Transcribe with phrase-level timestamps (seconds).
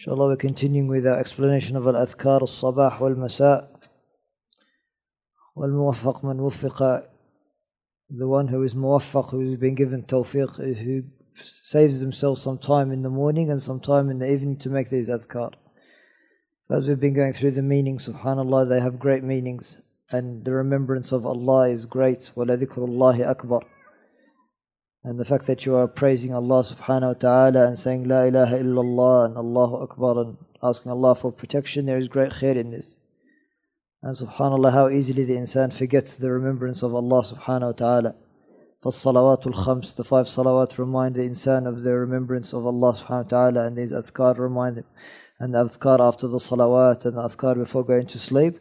[0.00, 3.68] Inshallah, we're continuing with our explanation of Al-Adhkar, Al-Sabah wal-Masa.
[5.54, 7.04] Wal-Muwaffaq man wuffiqa.
[8.10, 11.04] The one who is muwaffaq, who has been given tawfiq, who
[11.62, 14.90] saves themselves some time in the morning and some time in the evening to make
[14.90, 15.52] these adhkar.
[16.70, 19.80] As we've been going through the meanings, subhanAllah, they have great meanings.
[20.10, 22.32] And the remembrance of Allah is great.
[22.36, 23.62] وَلَذِكْرُ اللَّهِ أَكْبَرُ
[25.06, 28.56] and the fact that you are praising Allah subhanahu wa ta'ala and saying La ilaha
[28.56, 32.96] illallah and Allahu Akbar and asking Allah for protection, there is great khair in this.
[34.02, 38.14] And subhanAllah, how easily the insan forgets the remembrance of Allah subhanahu wa ta'ala.
[38.82, 43.28] فالصلوات الخمس, the five salawat remind the insan of the remembrance of Allah subhanahu wa
[43.28, 44.84] ta'ala and these adhkar remind him.
[45.38, 48.58] And the adhkar after the salawat and the adhkar before going to sleep.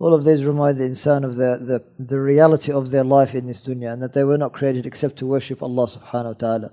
[0.00, 3.46] all of these remind the insan of the, the, the reality of their life in
[3.46, 6.72] this dunya and that they were not created except to worship Allah subhanahu wa ta'ala.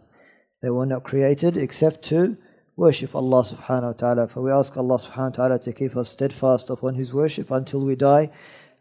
[0.61, 2.37] They were not created except to
[2.75, 4.27] worship Allah subhanahu wa ta'ala.
[4.27, 7.81] For we ask Allah subhanahu wa ta'ala to keep us steadfast upon His worship until
[7.81, 8.29] we die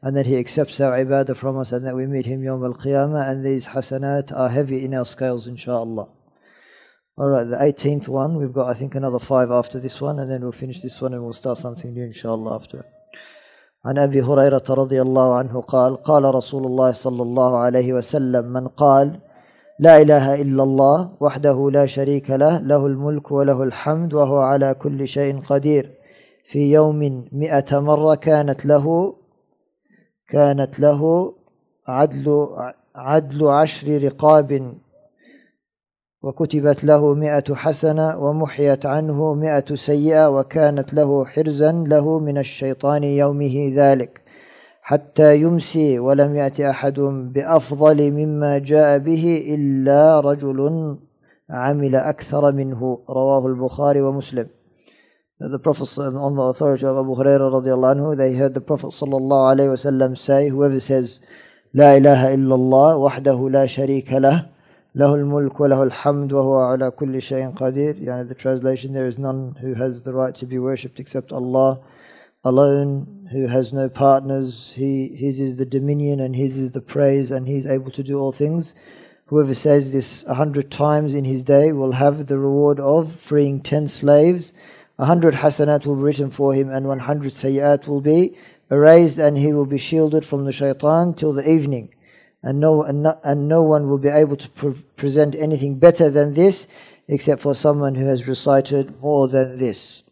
[0.02, 2.74] and that He accepts our ibadah from us and that we meet Him Yawm al
[2.74, 6.06] Qiyamah and these hasanat are heavy in our scales inshaAllah.
[7.16, 10.42] Alright, the 18th one, we've got I think another five after this one and then
[10.42, 12.84] we'll finish this one and we'll start something new inshaAllah after.
[13.84, 18.68] عن أبي هريرة رضي الله عنه قال قال رسول الله صلى الله عليه وسلم من
[18.68, 19.20] قال
[19.78, 25.08] لا إله إلا الله وحده لا شريك له له الملك وله الحمد وهو على كل
[25.08, 25.90] شيء قدير.
[26.44, 29.16] في يوم مئة مرة كانت له
[30.28, 31.32] كانت له
[31.88, 32.48] عدل
[32.96, 34.74] عدل عشر رقاب
[36.24, 43.72] وكتبت له مئة حسنة ومحيت عنه مئة سيئة وكانت له حرزا له من الشيطان يومه
[43.74, 44.20] ذلك
[44.82, 47.00] حتى يمسي ولم يأتي أحد
[47.34, 49.24] بأفضل مما جاء به
[49.54, 50.58] إلا رجل
[51.50, 52.98] عمل أكثر منه.
[53.08, 54.46] رواه البخاري ومسلم.
[55.40, 59.52] The Prophet on the authority of Abu Hurairah radiallahu anhu, they heard the Prophet sallallahu
[59.52, 61.20] alayhi wasallam say, whoever says,
[61.74, 64.12] لا إله إلا الله وحده لا شريك
[64.95, 69.19] له له الملك وله الحمد وهو على كل شيء قدير يعني the translation there is
[69.19, 71.79] none who has the right to be worshipped except Allah
[72.43, 77.29] alone who has no partners he his is the dominion and his is the praise
[77.29, 78.73] and he's able to do all things
[79.27, 83.61] whoever says this a hundred times in his day will have the reward of freeing
[83.61, 84.53] ten slaves
[84.97, 88.35] a hundred hasanat will be written for him and one hundred sayyat will be
[88.71, 91.93] erased and he will be shielded from the shaitan till the evening
[92.43, 96.09] and no, and no, and no one will be able to pre- present anything better
[96.09, 96.67] than this
[97.07, 100.03] except for someone who has recited more than this.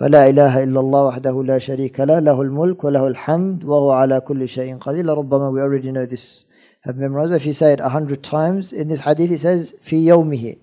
[0.00, 4.48] فلا إله إلا الله وحده لا شريك له له الملك وله الحمد وهو على كل
[4.48, 6.44] شيء قدير لربما we already know this
[6.80, 10.06] have memorized if you say it a hundred times in this hadith it says في
[10.06, 10.56] يومه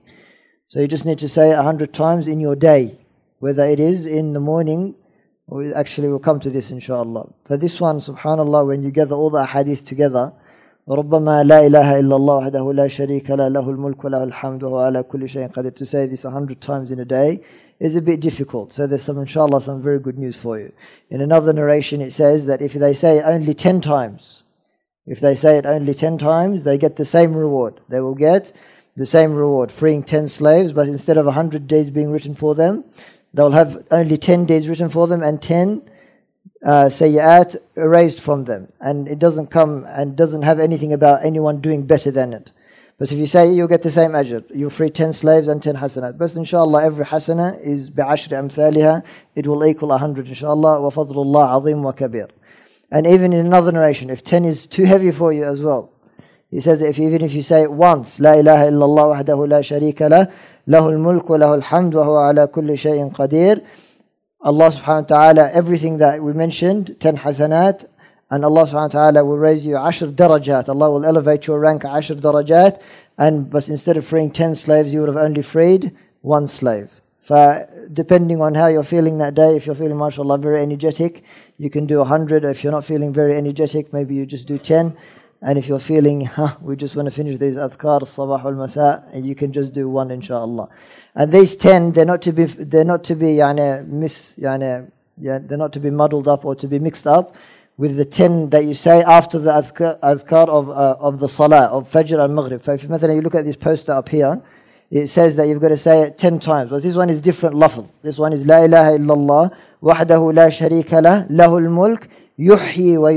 [0.67, 2.99] so you just need to say it a hundred times in your day
[3.39, 4.95] whether it is in the morning
[5.47, 9.29] or actually we'll come to this inshallah for this one subhanallah when you gather all
[9.29, 10.33] the hadith together
[10.88, 15.26] ربما لا ilaha illallah wahdahu la sharika la له mulku lahul hamdu wa ala kulli
[15.26, 17.40] shay'in qadir to say this 100 times in a day
[17.80, 18.72] is a bit difficult.
[18.72, 20.72] So there's some inshallah some very good news for you.
[21.10, 24.44] In another narration it says that if they say only 10 times
[25.06, 27.80] if they say it only 10 times they get the same reward.
[27.88, 28.52] They will get
[28.96, 32.84] the same reward freeing 10 slaves but instead of 100 days being written for them
[33.34, 35.82] they'll have only 10 days written for them and 10
[36.64, 41.60] uh, sayyat erased from them and it doesn't come and doesn't have anything about anyone
[41.60, 42.50] doing better than it.
[42.98, 45.76] But if you say you'll get the same ajr, you free 10 slaves and 10
[45.76, 46.16] hasanat.
[46.16, 51.82] But inshallah, every hasana is bi'ashri amthaliha, it will equal 100 inshallah, wa fadlullah azim
[51.82, 52.28] wa kabir.
[52.90, 55.92] And even in another narration, if 10 is too heavy for you as well,
[56.50, 59.46] he says that if, even if you say it once, لا إله إلا الله وحده
[59.46, 60.28] لا شريك له
[60.66, 63.60] له الملك وله الحمد وهو على كل شيء قدير
[64.46, 67.88] Allah subhanahu wa ta'ala, everything that we mentioned, 10 hasanat,
[68.30, 70.68] and Allah subhanahu wa ta'ala will raise you 10 darajat.
[70.68, 71.90] Allah will elevate your rank 10
[72.20, 72.80] darajat,
[73.18, 75.90] and but instead of freeing 10 slaves, you would have only freed
[76.20, 77.00] one slave.
[77.22, 81.24] For depending on how you're feeling that day, if you're feeling, mashallah, very energetic,
[81.58, 82.44] you can do 100.
[82.44, 84.96] If you're not feeling very energetic, maybe you just do 10.
[85.42, 89.04] And if you're feeling, huh, we just want to finish these adhkar, sabah al masa,
[89.12, 90.68] and you can just do one, inshallah.
[91.14, 95.38] And these ten, they're not to be, they're not to be, yani, mis, yani, Yeah,
[95.38, 97.34] they're not to be muddled up or to be mixed up
[97.78, 101.66] with the 10 that you say after the adhkar, adhkar of, uh, of the salah,
[101.66, 102.62] of Fajr and Maghrib.
[102.62, 104.42] So if you, look at this poster up here,
[104.90, 106.70] it says that you've got to say it 10 times.
[106.70, 107.88] But this one is different lafz.
[108.02, 113.10] This one is La ilaha illallah, wahdahu la sharika lah, lahul mulk, yuhyi wa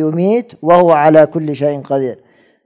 [0.62, 2.18] وهو على كل شيء قدير.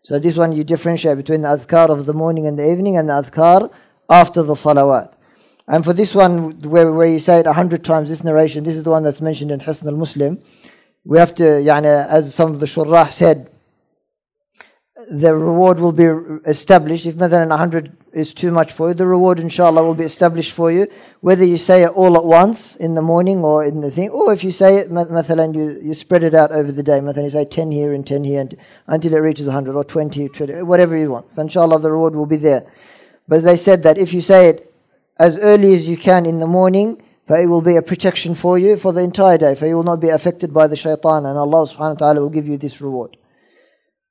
[0.04, 3.10] So this one you differentiate between the azkar of the morning and the evening and
[3.10, 3.72] the azkar
[4.10, 5.14] after the salawat.
[5.68, 8.76] And for this one, where, where you say it a hundred times, this narration, this
[8.76, 10.40] is the one that's mentioned in Husn al-Muslim.
[11.06, 13.50] We have to, يعني as some of the shurrah said,
[15.10, 16.06] the reward will be
[16.46, 17.06] established.
[17.06, 20.72] If Madalan 100 is too much for you, the reward inshallah will be established for
[20.72, 20.88] you.
[21.22, 24.34] Whether you say it all at once in the morning or in the thing, or
[24.34, 27.00] if you say it, Madalan, you, you spread it out over the day.
[27.00, 28.58] Madalan, you say 10 here and 10 here and,
[28.88, 31.26] until it reaches 100 or 20, 20, whatever you want.
[31.38, 32.66] Inshallah, the reward will be there.
[33.28, 34.74] But they said that if you say it
[35.18, 38.76] as early as you can in the morning, it will be a protection for you
[38.76, 39.56] for the entire day.
[39.56, 42.30] For you will not be affected by the shaitan, and Allah subhanahu wa ta'ala will
[42.30, 43.18] give you this reward.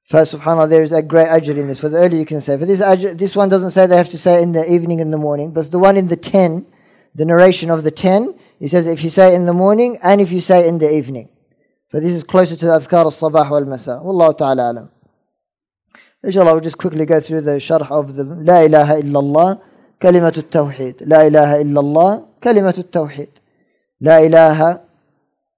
[0.05, 1.81] First, subhanAllah, there is a great ajr in this.
[1.81, 2.57] For the early you can say.
[2.57, 5.11] For this ajr, this one doesn't say they have to say in the evening in
[5.11, 6.65] the morning, but the one in the 10,
[7.15, 10.31] the narration of the 10, he says if you say in the morning and if
[10.31, 11.29] you say in the evening.
[11.89, 14.03] For this is closer to the azkar al-sabah wal-masa.
[14.03, 14.91] Wallahu ta'ala alam.
[16.23, 19.61] Inshallah, we'll just quickly go through the sharh of the La ilaha illallah,
[20.01, 23.29] كلمة التوحيد لا إله إلا الله كلمة التوحيد
[24.01, 24.79] لا إله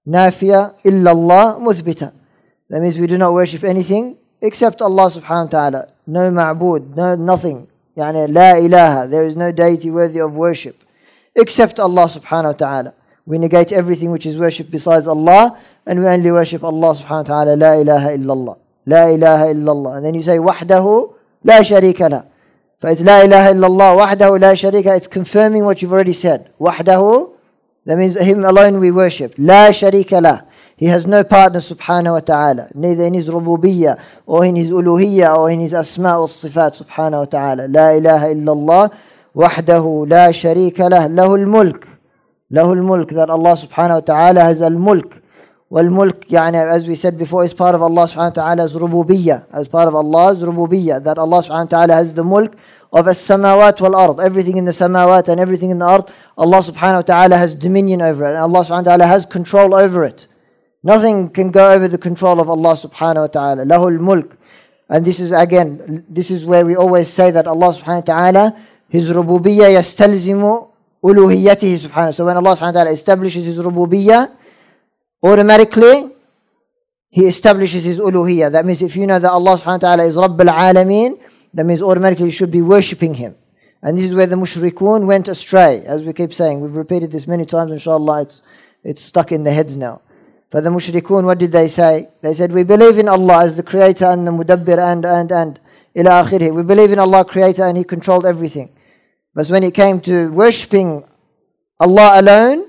[0.06, 2.12] نافية إلا الله مثبتة
[2.70, 5.88] That means we do not worship anything except Allah subhanahu wa ta'ala.
[6.06, 7.66] No ma'bud, no nothing.
[7.96, 10.76] يعني لا إله, there is no deity worthy of worship
[11.34, 12.94] except Allah subhanahu wa ta'ala.
[13.26, 17.44] We negate everything which is worshipped besides Allah and we only worship Allah subhanahu wa
[17.44, 17.56] ta'ala.
[17.56, 18.56] لا إله إلا الله.
[18.86, 19.96] لا إله إلا الله.
[19.96, 21.10] And then you say وحده
[21.44, 22.24] لا شريك له.
[22.80, 26.50] فإذ لا إله إلا الله وحده لا شريك It's confirming what you've already said.
[26.60, 27.30] وحده
[27.86, 29.34] That means Him alone we worship.
[29.38, 30.42] لا شريك له.
[30.77, 35.37] he has no partner subhanahu wa ta'ala, neither in his rububiyyah or in his uluhiyyah
[35.37, 37.67] or in his asma or sifat subhanahu wa ta'ala.
[37.67, 38.93] La ilaha illallah
[39.33, 41.87] wahdahu la sharika lah lahul mulk.
[42.51, 45.21] Lahul mulk that Allah subhanahu wa ta'ala has al mulk.
[45.69, 49.47] Wal mulk, يعني, as we said before, is part of Allah subhanahu wa ta'ala's rububiyyah,
[49.51, 52.55] as part of Allah's rububiyyah, that Allah subhanahu wa ta'ala has the mulk
[52.93, 57.01] of as-samawat wal-ard, everything in the samawat and everything in the ard, Allah subhanahu wa
[57.01, 60.27] ta'ala has dominion over it, and Allah subhanahu wa ta'ala has control over it.
[60.85, 63.65] Nothing can go over the control of Allah subhanahu wa ta'ala.
[63.65, 64.37] Lahul mulk.
[64.87, 68.59] And this is again, this is where we always say that Allah subhanahu wa ta'ala,
[68.87, 70.69] His rububiyyah yastalzimu
[71.03, 74.31] uluhiyyatihi subhanahu So when Allah subhanahu wa ta'ala establishes His rububiyyah,
[75.23, 76.11] automatically
[77.09, 78.51] He establishes His uluhiyyah.
[78.51, 81.19] That means if you know that Allah subhanahu wa ta'ala is Rabbul Alameen,
[81.55, 83.33] that means automatically you should be worshipping Him.
[83.81, 86.61] And this is where the mushrikun went astray, as we keep saying.
[86.61, 88.43] We've repeated this many times, inshallah, it's,
[88.83, 90.01] it's stuck in the heads now.
[90.51, 92.09] For the mushrikun, what did they say?
[92.21, 95.59] They said, We believe in Allah as the creator and the mudabbir and, and, and,
[95.95, 96.53] ila akhirih.
[96.53, 98.69] We believe in Allah creator and He controlled everything.
[99.33, 101.03] But when it came to worshipping
[101.79, 102.67] Allah alone,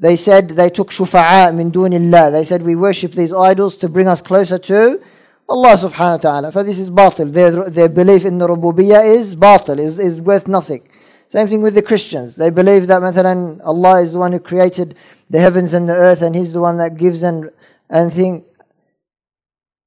[0.00, 2.32] they said they took shufa'a min dunillah.
[2.32, 5.00] They said we worship these idols to bring us closer to
[5.48, 6.52] Allah subhanahu wa ta'ala.
[6.52, 7.32] For this is batil.
[7.32, 10.86] Their, their belief in the rububiyyah is batil, is, is worth nothing.
[11.34, 12.36] Same thing with the Christians.
[12.36, 14.94] They believe that مثلا, Allah is the one who created
[15.28, 17.50] the heavens and the earth and He's the one that gives and,
[17.90, 18.44] and thing.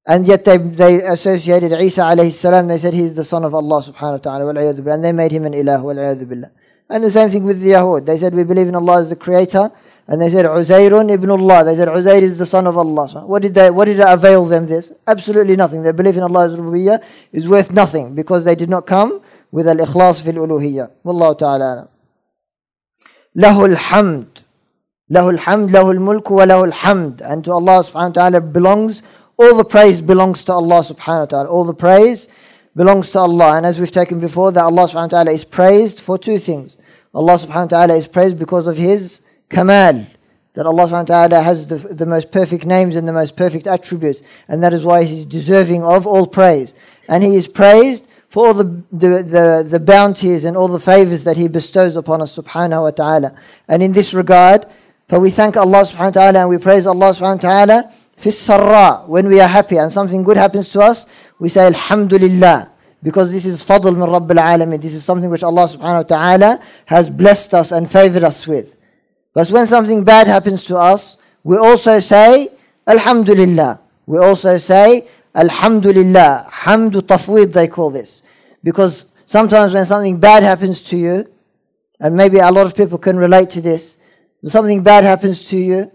[0.06, 3.82] And yet they, they associated Isa alayhi salam, they said he's the son of Allah
[3.82, 6.50] subhanahu wa ta'ala, and they made him an ilah, wal billah.
[6.90, 8.04] And the same thing with the Yahud.
[8.04, 9.70] They said we believe in Allah as the creator,
[10.06, 11.64] and they said Uzairun ibn Allah.
[11.64, 13.24] They said Uzair is the son of Allah.
[13.26, 13.70] What did they?
[13.70, 14.66] What did it avail them?
[14.66, 15.80] This absolutely nothing.
[15.80, 17.02] Their belief in Allah as Rububiyyah
[17.32, 20.90] is worth nothing because they did not come with al-ikhlas fil uluhiyya.
[21.04, 21.88] Wallahu ta'ala.
[23.36, 24.42] Lahul hamd.
[25.10, 27.20] Lahul hamd, lahul mulk wa lahul hamd.
[27.22, 29.02] And to Allah subhanahu wa ta'ala belongs,
[29.38, 31.48] all the praise belongs to Allah subhanahu wa ta'ala.
[31.48, 32.28] All the praise
[32.74, 33.56] belongs to Allah.
[33.56, 36.76] And as we've taken before, that Allah subhanahu wa ta'ala is praised for two things.
[37.14, 40.06] Allah subhanahu wa ta'ala is praised because of His kamal.
[40.54, 43.68] That Allah subhanahu wa ta'ala has the, the most perfect names and the most perfect
[43.68, 44.20] attributes.
[44.48, 46.74] And that is why He is deserving of all praise.
[47.08, 51.24] And He is praised for all the, the, the, the bounties and all the favors
[51.24, 53.34] that he bestows upon us subhanahu wa ta'ala.
[53.68, 54.66] And in this regard
[55.08, 57.94] for we thank Allah subhanahu wa ta'ala and we praise Allah subhanahu wa ta'ala
[58.30, 61.06] sarra when we are happy and something good happens to us
[61.38, 62.70] we say alhamdulillah
[63.02, 66.62] because this is fadl min rabbil alamin this is something which Allah subhanahu wa ta'ala
[66.84, 68.76] has blessed us and favored us with.
[69.32, 72.48] But when something bad happens to us we also say
[72.86, 73.80] alhamdulillah.
[74.04, 78.21] We also say alhamdulillah hamdu tafwid they call this
[78.63, 81.25] because sometimes when something bad happens to you
[81.99, 83.97] and maybe a lot of people can relate to this
[84.49, 85.91] something bad happens to you,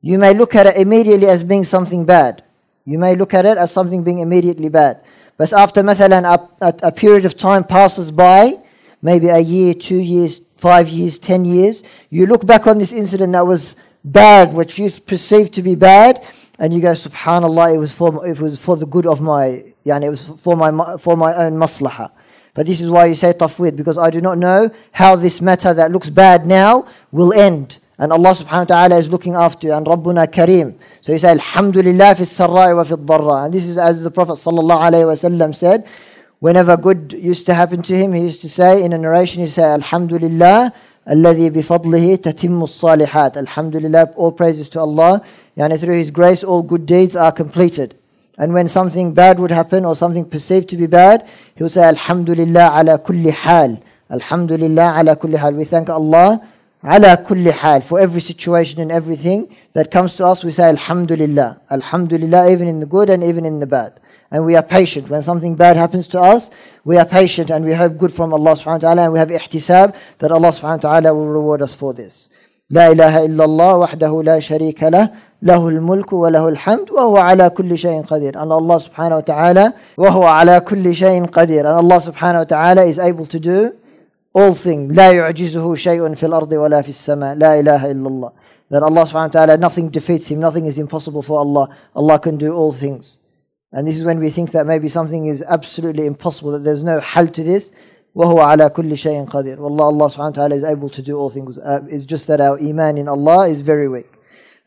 [0.00, 2.44] you may look at it immediately as being something bad.
[2.84, 5.00] You may look at it as something being immediately bad.
[5.36, 6.24] But after مثلا
[6.60, 8.58] a, a, a period of time passes by,
[9.02, 13.32] maybe a year, two years, five years, ten years, you look back on this incident
[13.32, 16.24] that was bad, which you perceived to be bad,
[16.59, 20.05] and you go, subhanallah, it was for, it was for the good of my, yani
[20.05, 22.11] it was for my, for my own maslahah.
[22.53, 25.73] But this is why you say tafwid, because I do not know how this matter
[25.73, 27.79] that looks bad now will end.
[27.97, 30.77] And Allah subhanahu wa ta'ala is looking after you, and Rabbuna Kareem.
[31.01, 33.45] So you say, Alhamdulillah fi sarra'i wa fi dharra.
[33.45, 35.87] And this is as the Prophet sallallahu alayhi said,
[36.39, 39.49] whenever good used to happen to him, he used to say, in a narration, he
[39.49, 40.73] said Alhamdulillah,
[41.07, 43.37] alladhi bifadlihi tatimmu salihat.
[43.37, 45.23] Alhamdulillah, all praises to Allah
[45.57, 47.95] Yani through His grace, all good deeds are completed.
[48.37, 51.83] And when something bad would happen or something perceived to be bad, he would say,
[51.83, 53.81] Alhamdulillah ala kulli hal.
[54.09, 55.53] Alhamdulillah ala kulli hal.
[55.53, 56.41] We thank Allah
[56.83, 57.81] ala kulli hal.
[57.81, 61.61] For every situation and everything that comes to us, we say Alhamdulillah.
[61.69, 63.99] Alhamdulillah, even in the good and even in the bad.
[64.31, 65.09] And we are patient.
[65.09, 66.49] When something bad happens to us,
[66.83, 69.29] we are patient and we hope good from Allah subhanahu wa ta'ala and we have
[69.29, 72.29] ihtisab that Allah subhanahu wa ta'ala will reward us for this.
[72.71, 75.09] لا إله إلا الله وحده لا شريك له
[75.42, 80.22] له الملك وله الحمد وهو على كل شيء قدير and Allah subhanahu wa ta'ala وهو
[80.22, 83.72] على كل شيء قدير and Allah subhanahu wa ta'ala is able to do
[84.34, 88.30] all things لا يعجزه شيء في الأرض ولا في السماء لا إله إلا الله
[88.70, 92.36] that Allah subhanahu wa ta'ala nothing defeats him nothing is impossible for Allah Allah can
[92.36, 93.18] do all things
[93.72, 96.98] and this is when we think that maybe something is absolutely impossible that there's no
[97.00, 97.70] hal to this
[98.16, 101.30] وهو على كل شيء قدير والله Allah subhanahu wa ta'ala is able to do all
[101.30, 104.11] things uh, it's just that our iman in Allah is very weak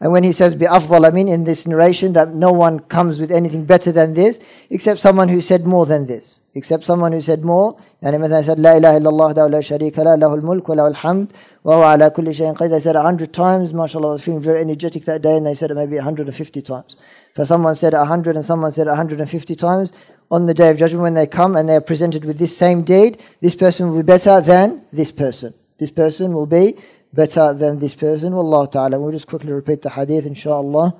[0.01, 3.65] And when he says بِأَفْضَلَ min in this narration that no one comes with anything
[3.65, 4.39] better than this,
[4.69, 6.41] except someone who said more than this.
[6.55, 7.79] Except someone who said more.
[8.03, 11.29] And مثلا said لا إله إلا الله دعو لا شريك لا wa الملك وله الحمد
[11.65, 13.73] وهو على كل شيء They said a hundred times.
[13.73, 16.97] MashaAllah, I was feeling very energetic that day and they said it maybe 150 times.
[17.35, 19.93] For someone said 100 and someone said 150 times.
[20.31, 22.83] On the day of judgment when they come and they are presented with this same
[22.83, 25.55] deed, this person will be better than this person.
[25.79, 26.77] This person will be
[27.17, 28.33] better than this person.
[28.33, 30.93] والله تعالى we'll just quickly repeat the hadith inshallah.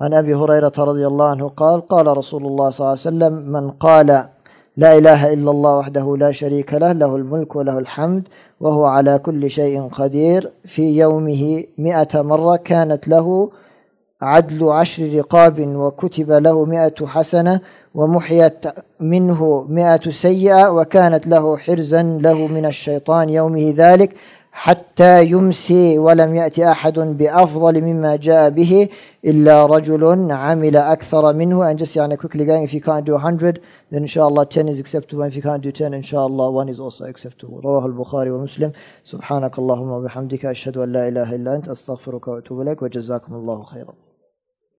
[0.00, 3.70] عن أبي هريرة رضي الله عنه قال قال رسول الله صلى الله عليه وسلم من
[3.70, 4.06] قال
[4.76, 8.28] لا إله إلا الله وحده لا شريك له له الملك وله الحمد
[8.60, 13.50] وهو على كل شيء قدير في يومه مئة مرة كانت له
[14.22, 17.60] عدل عشر رقاب وكتب له مئة حسنة
[17.94, 18.66] ومحيت
[19.00, 24.14] منه مئة سيئة وكانت له حرزا له من الشيطان يومه ذلك
[24.58, 28.88] حتى يمسي ولم يأتي أحد بأفضل مما جاء به
[29.24, 31.70] إلا رجل عمل أكثر منه.
[31.70, 33.60] And just يعني quickly going if you can't do 100
[33.90, 35.24] then inshallah 10 is acceptable.
[35.24, 37.60] If you can't do 10 inshallah 1 is also acceptable.
[37.60, 38.72] رواه البخاري ومسلم.
[39.04, 43.94] سبحانك اللهم وبحمدك أشهد أن لا إله إلا أنت أستغفرك وأتوب إليك وجزاكم الله خيرا.